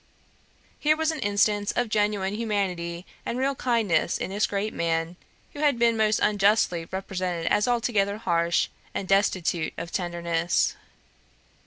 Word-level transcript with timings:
Here 0.79 0.97
was 0.97 1.11
an 1.11 1.19
instance 1.19 1.71
of 1.73 1.87
genuine 1.87 2.33
humanity 2.33 3.05
and 3.23 3.37
real 3.37 3.53
kindness 3.53 4.17
in 4.17 4.31
this 4.31 4.47
great 4.47 4.73
man, 4.73 5.15
who 5.53 5.59
has 5.59 5.75
been 5.75 5.95
most 5.95 6.17
unjustly 6.23 6.85
represented 6.91 7.45
as 7.51 7.67
altogether 7.67 8.17
harsh 8.17 8.69
and 8.95 9.07
destitute 9.07 9.75
of 9.77 9.91
tenderness. 9.91 10.75